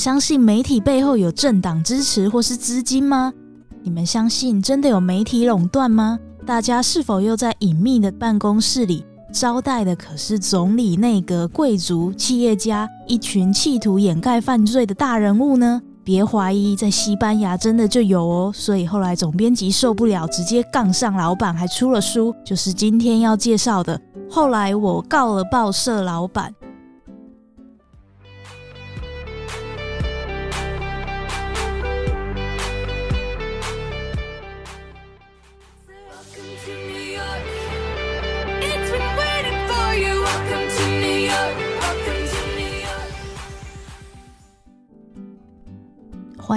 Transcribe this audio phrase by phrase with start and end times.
[0.00, 3.34] 相信媒体背后有政党支持或是资金吗？
[3.82, 6.18] 你们相信真的有媒体垄断吗？
[6.46, 15.82] 大家是否又在隐秘的办公室里招待的可是总理、内阁、贵族、企业家，一群企图掩盖犯罪的大人物呢？
[16.02, 18.50] 别怀疑，在西班牙真的就有哦。
[18.54, 24.00] 所以后来总编辑受不了，直接杠上老板，还出了书，就是今天要介绍的。
[24.30, 26.52] 后来我告了报社老板。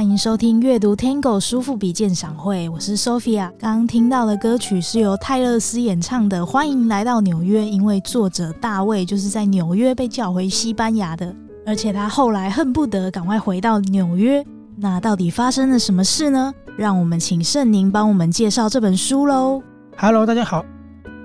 [0.04, 3.50] 欢迎收听阅读 Tango 书富比鉴赏会，我是 Sophia。
[3.58, 11.34] 刚刚听到的歌曲是由泰勒斯演唱的《欢迎来到纽约》，因为作者大卫就是在纽约被叫回西班牙的，
[11.66, 14.46] 而且他后来恨不得赶快回到纽约。
[14.76, 16.54] 那到底发生了什么事呢？
[16.78, 19.64] 让我们请圣宁帮我们介绍这本书喽。
[19.98, 20.66] Hello，大家好。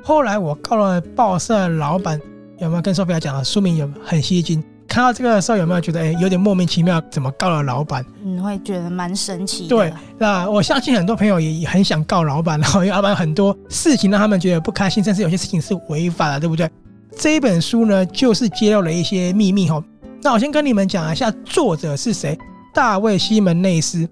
[0.05, 2.20] 后来我告了报社老板，
[2.60, 4.62] 有没有跟 Sophia 讲的书名有很吸睛？
[4.98, 7.00] 看到这个的时候，有没有觉得哎，有点莫名其妙？
[7.08, 8.04] 怎么告了老板？
[8.24, 9.68] 嗯，会觉得蛮神奇的。
[9.68, 16.69] 对，那我相信很多朋友也很想告老板，然后因为老板很多事情让他们觉得不开心，甚至有些事情是违法的，对不对？
[17.16, 19.80] 这一本书呢，就是揭露了一些秘密哈。
[20.20, 22.36] 那我先跟你们讲一下作者是谁，
[22.74, 24.04] 大卫·西门内斯，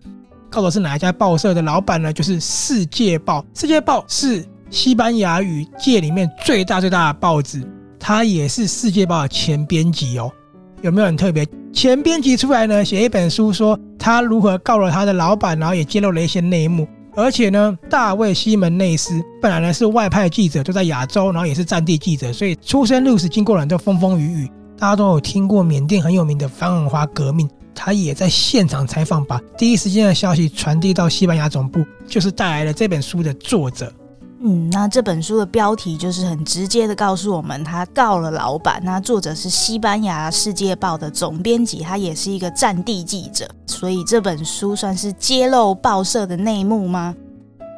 [0.49, 2.13] 告的是哪一家报社的老板呢？
[2.13, 3.41] 就是《世界报》。
[3.61, 10.31] 《世界报》是西班牙语界里面最大最大的报纸，它也是《世界报》的前编辑哦。
[10.83, 11.47] 有没有很特别？
[11.73, 16.87] 前编辑出来呢，写一本书，说他如何告了他的老板，然后也揭露了一些内幕。
[17.15, 24.51] 而且呢，大卫·西门内斯本来呢是外派记者，就在亚洲，然后也是战地记者，所以出生入死，经过了很多风风雨雨。
[24.79, 33.91] 大家都有听过缅甸很有名的反文化革命，他也在现场采访，把第一时间的消息传递到西班牙总部，就是带来了这本书的作者。
[34.39, 38.81] 嗯，那这本书的标题就是很直接的告诉我们，他告了老板。
[38.85, 47.15] 那作者是西班牙《世界报》的总编辑，他也是一个战地记者，所以这本书算是揭露报社的内幕吗？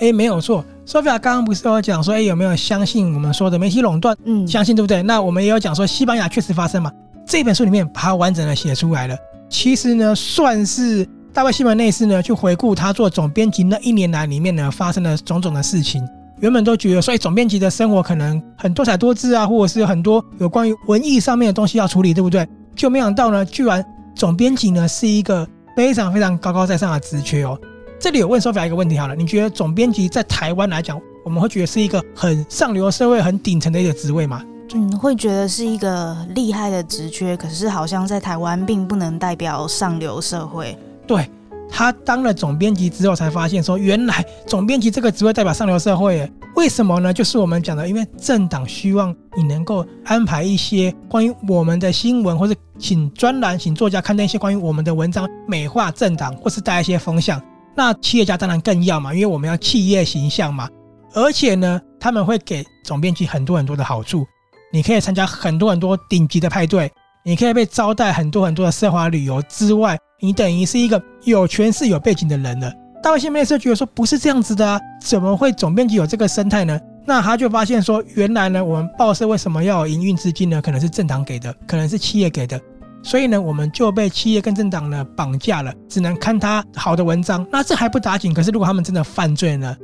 [0.01, 0.65] 哎，没有错。
[0.85, 4.17] Sophia 刚刚不是有讲说，哎，有没有相信我们说的媒体垄断？
[4.25, 5.03] 嗯，相信对不对？
[5.03, 6.91] 那我们也有讲说，西班牙确实发生嘛。
[7.27, 9.17] 这本书里面把它完整的写出来了。
[9.49, 16.07] 其实呢，算是大卫·西门内斯呢，去回顾他做总编辑那一年来里面呢，发生的种种的事情。
[16.41, 22.47] 原本都觉得，所以总编辑的生活可能很多彩多姿啊，或者是很多有关于文艺上面的东西要处理，对不对？
[22.77, 23.85] 就没想到呢，居然
[24.15, 25.47] 总编辑呢是一个
[25.77, 27.59] 非常非常高高在上的职缺哦。
[27.99, 34.45] 这里有问 Sophia 一个问题好了，你觉得总编辑在台湾来讲，我们会觉得是一个很上流社会、很顶层的一个职位吗？
[34.75, 40.79] 嗯，会觉得是一个厉害的职缺，可是好像在台湾并不能代表上流社会。
[41.07, 41.29] 对。
[41.71, 46.31] 他当了总编辑之后，才发现说，原来总编辑这个职位代表上流社会。
[46.57, 47.13] 为什么呢？
[47.13, 57.41] 就是我们讲的，因为政党希望你能够安排一些关于我们的新闻，或是请专栏、请作家刊登一些关于我们的文章，美化政党，或是带一些风向。
[57.77, 60.69] 那企业家当然更要嘛，因为我们要企业形象嘛。
[61.15, 64.27] 而且呢，他们会给总编辑很多很多的好处，
[64.73, 66.91] 你可以参加很多很多顶级的派对，
[67.29, 69.99] 你可以被招待很多很多的奢华旅游之外。
[70.19, 72.73] 你等于是一个有权势、有背景的人了。
[73.03, 76.81] 大卫西门内斯觉得说不是这样子的啊，怎么会总编辑有这个生态呢？
[77.05, 80.63] 那他就发现说，原来呢，我们报社为什么要有营运资金呢？
[80.63, 82.59] 可能是政党给的，可能是企业给的。
[83.03, 87.47] 所以呢，我们就被企业跟政党呢绑架了，只能看他好的文章。
[87.53, 89.77] 那这还不打紧，可是如果他们真的犯罪呢？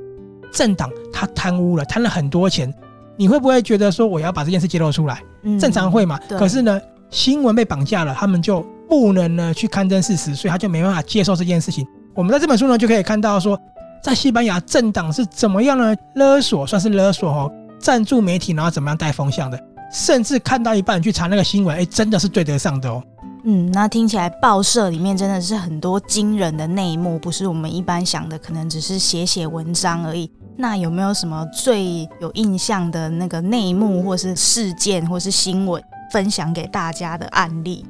[0.50, 2.72] 政党他贪污了，贪了很多钱，
[3.19, 5.22] 你会不会觉得说我要把这件事揭露出来？
[5.43, 6.19] 嗯，正常会嘛。
[6.31, 6.81] 可是呢，
[7.14, 8.62] 新闻被绑架了，他们就。
[8.86, 11.84] 不能呢去刊登事实，所以他就没办法接受这件事情。
[12.14, 13.58] 我们在这本书呢就可以看到说，
[14.02, 19.58] 在西班牙政党是怎么样呢勒索，算是勒索哦，赞助媒体，然后怎么样带风向的，
[19.90, 23.02] 甚至看到一半去查那个新闻，哎，真的是对得上的哦。
[23.44, 30.31] 嗯，那听起来报社里面真的是很多惊人的内幕，不是我们一般想的，可能只是写写文章而已。
[30.56, 35.82] 那有没有什么最有印象的那个内幕，或是事件，或是新闻，
[36.14, 37.84] 分享给大家的案例？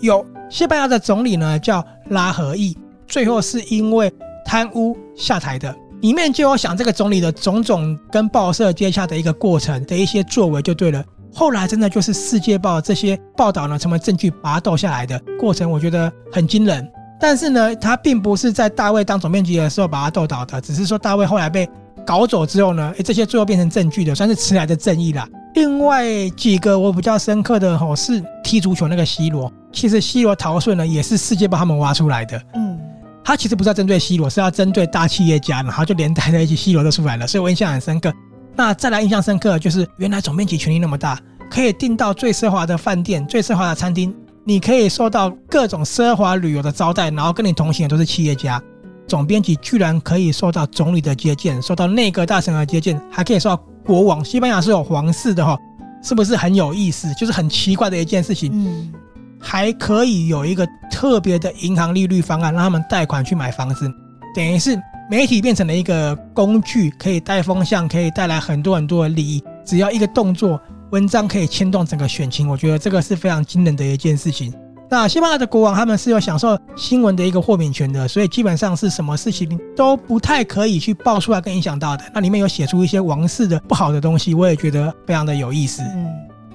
[0.00, 2.76] 有西班牙的总理呢，叫拉合意，
[3.06, 4.12] 最后是因为
[4.44, 5.74] 贪污下台的。
[6.02, 11.02] 里面就有想这个总理的种种跟报社接洽的一个过程的一些作为就对了。
[11.32, 16.86] 后来真的就是《世界报》这些报道呢，成为证据把他斗下来的过程，我觉得很惊人。
[17.18, 21.66] 但是呢，他并不是在大卫当总编辑的时候把他斗倒的，只是说大卫后来被
[22.04, 25.26] 搞走之后呢，诶，这些最后变成证据的，算是迟来的正义啦。
[25.54, 32.40] 另外几个我比较深刻的吼是踢足球那个 C 罗，其实 C 罗逃税呢也是世界把他们挖出来的。
[32.54, 32.78] 嗯，
[33.22, 38.12] 他其实不是要针对 C 罗，是要针对大企业家，然后就连带在一起，，C 罗都出来了，所以我印象很深刻。
[38.56, 41.18] 那再来印象深刻就是原来总编辑权力那么大，
[41.50, 44.14] 可以订到最奢华的饭店、最奢华的餐厅，
[44.44, 48.62] 你可以受到各种奢华旅游的招待，然后跟你同行的都是企业家。
[49.06, 54.24] 总编辑居然可以受到总理的接见，受到内阁大臣的接见，还可以受到国王。
[54.24, 55.58] 西班牙是有皇室的哈，
[56.02, 57.12] 是不是很有意思？
[57.14, 58.50] 就是很奇怪的一件事情。
[58.52, 58.92] 嗯，
[59.40, 63.90] 还可以有一个特别的银行利率方案，让他们贷款去买房子，
[64.34, 64.80] 等于是
[65.10, 69.42] 媒体变成了一个工具，可以带风向，可以带来很多很多的利益。
[69.64, 72.48] 只要一个动作，文章可以牵动整个选情。
[72.48, 74.52] 我觉得这个是非常惊人的一件事情。
[74.92, 82.04] 那西班牙的国王他们是有享受新闻的一个豁免权的，所以基本上是什么事情都不太可以去爆出来跟影响到的。
[82.12, 85.80] 那里面有写出一些王室的不好的东西，我也觉得非常的有意思。
[85.94, 86.12] 嗯，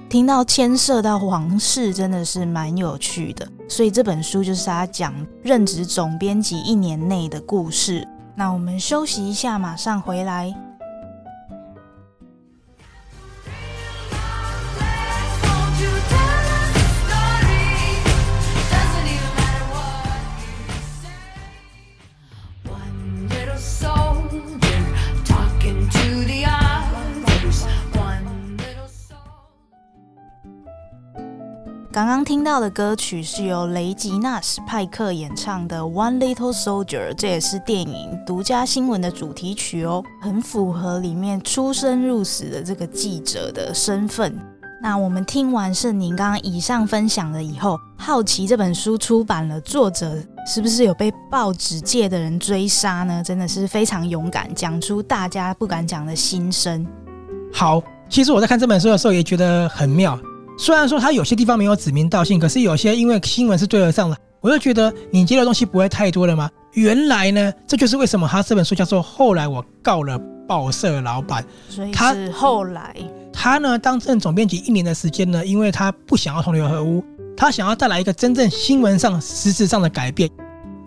[0.08, 5.12] 听到牵涉到皇室真的是蛮有趣的，所以这本书就是他讲
[5.42, 8.06] 任职总编辑一年内的故事。
[8.36, 10.54] 那我们休息一下，马上回来。
[31.98, 44.32] 刚刚听到的歌曲是由雷吉纳斯派克演唱的《One Little Soldier》，这也是电影《独家新闻》的主题曲哦，很符合里面出生入死的这个记者的身份。
[44.80, 53.20] 那我们听完圣宁刚刚以上分享了以后，好奇这本书出版了，作者是不是有被报纸界的人追杀呢？
[53.24, 56.86] 真的是非常勇敢，讲出大家不敢讲的心声。
[57.52, 60.16] 好，其实我在看这本书的时候也觉得很妙。
[60.58, 66.50] 虽然说他有些地方没有指名道姓，可是有些因为新闻是对得上的，我就觉得你接的东西不会太多了吗？
[66.72, 71.42] 原来呢，这就是为什么他这本书叫做《后来我告了报社老板》。
[71.72, 72.92] 所以是后来
[73.32, 77.04] 他，他呢当任总编辑一年的时间呢，因为他不想要同流合污，
[77.36, 80.28] 他想要带来一个真正新闻上实质上的改变。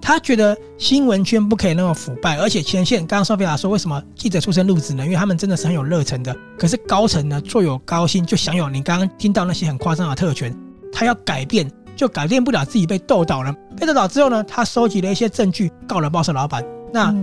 [0.02, 5.06] 他觉得新闻圈不可以那么腐败，而且前线刚刚索菲亚说，为什么记者出身入职呢？
[5.06, 6.36] 因为他们真的是很有热忱的。
[6.58, 10.54] 可是高层呢，坐有高薪，就享有你刚刚听到那些很夸张的特权。
[10.92, 13.54] 他要改变，就改变不了自己被斗倒了。
[13.78, 16.66] 被斗倒之后呢，他收集了一些证据，告了报社老板。
[16.92, 17.16] 那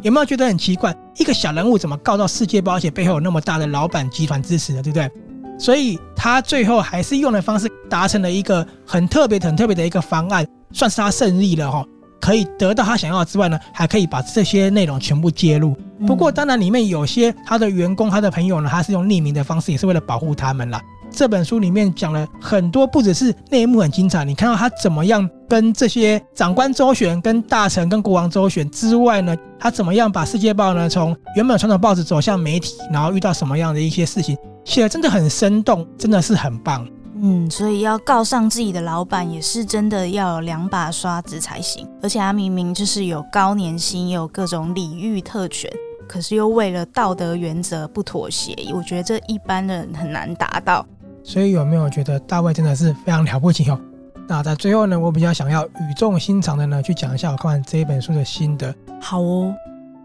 [0.00, 0.92] 有没有觉得很奇怪？
[1.18, 5.10] 一个小人物怎么告到世界报，而且背后有那么大的老板集团支持的，对不对？
[5.58, 11.86] 所以他最后还是用的方式达成了一个很特别、很特别的一个方案，算是他胜利了哈。
[12.22, 15.76] 可以得到他想要的之外呢，还可以把这些内容全部揭露。
[16.06, 20.80] 不过当然里面有些他的员工、他的朋友呢，他是用匿名的方式，也是为了保护他们啦。
[21.10, 36.86] 这本书里面讲了很多，不只是内幕很精彩，你看到他怎么样跟这些长官周旋、跟大臣、跟国王周旋之外呢，他怎么样把《世界报》呢从原本传统报纸走向媒体，然后遇到什么样的一些事情，写的真的很生动，真的是很棒。
[37.24, 41.88] 嗯，所以要告上自己的老板，也是真的要有两把刷子才行。
[42.02, 45.70] 而且他明明就是有高年薪，也有各种礼遇特权，
[46.08, 48.56] 可是又为了道德原则不妥协。
[48.74, 50.84] 我觉得这一般人很难达到。
[51.22, 53.78] 所以有没有觉得大卫真的是非常了不起哦？
[54.26, 58.74] 那在最后呢，我比较想要语重心长的呢，去讲一下我看完这一本书的心得。
[59.00, 59.54] 好哦，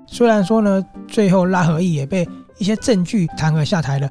[0.06, 4.08] 虽然说呢，最后拉合议也被一些证据弹劾下台了，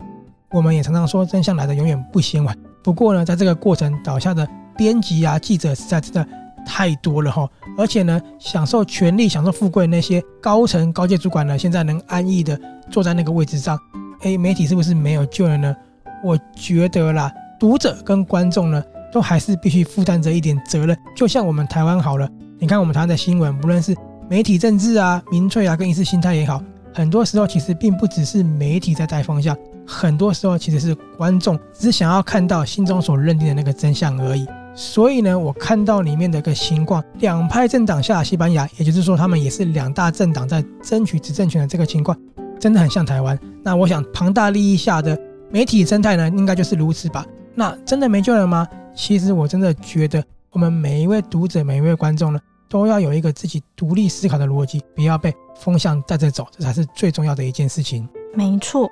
[0.50, 2.56] 我们也常常说真相来的永远不嫌晚。
[2.86, 6.24] 不过呢，在这个过程倒下的编辑啊、记者实在真的
[6.64, 12.56] 太多了哈，而且呢，享受权力、享受富贵那些高层高阶主管呢，现在能安逸的
[12.88, 13.76] 坐在那个位置上，
[14.20, 15.74] 诶，媒体是不是没有救了呢？
[16.22, 18.80] 我觉得啦，读者跟观众呢，
[19.12, 20.96] 都还是必须负担着一点责任。
[21.16, 23.96] 就像我们台湾好了，你看我们台湾的新闻，不论是
[24.30, 26.62] 媒体政治啊、民粹啊，跟意识形态也好，
[26.94, 29.56] 很多时候其实并不只是媒体在带方向。
[29.86, 34.46] 很多时候其实是观众只想要看到心中所认定的那个真相而已。
[34.74, 42.14] 所以呢，我看到里面的一个情况，两派政党下西班牙，也就是说他们也是两大政党在争取执政权的这个情况，
[42.60, 43.38] 真的很像台湾。
[43.62, 45.18] 那我想庞大利益下的
[45.50, 47.24] 媒体生态呢，应该就是如此吧？
[47.54, 48.68] 那真的没救了吗？
[48.94, 52.38] 其实我真的觉得，我们每一位读者、每一位观众呢，
[52.68, 58.06] 都要有一个自己独立思考的逻辑，不要被风向带着走，这才是最重要的一件事情。
[58.34, 58.90] 没错。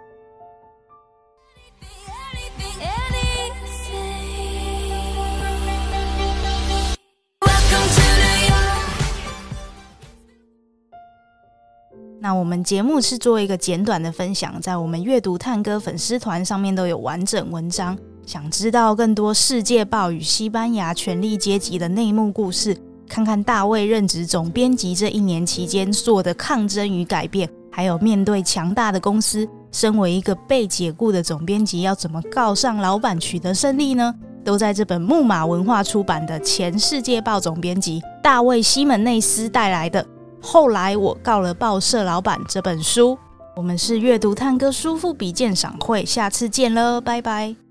[12.24, 17.94] 那我们节目是做一个简短的分享，在我们阅读探戈粉丝团上面都有完整文章。
[18.24, 22.74] 想知道更多《世界报》与西班牙权力阶级的内幕故事，
[23.06, 34.14] 看看大卫任职总编辑这一年期间做的抗争与改变，还有面对强大的公司，身为一个被解雇的总编辑，要怎么告上老板取得胜利呢？
[34.42, 40.02] 都在这本木马文化出版的前《世界报》总编辑大卫·西门内斯带来的
[40.44, 43.18] 《后来我告了报社老板》这本书。
[43.56, 47.63] 我们是阅读探戈书富比鉴赏会，下次见了，拜拜。